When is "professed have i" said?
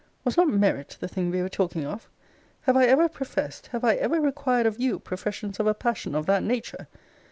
3.07-3.93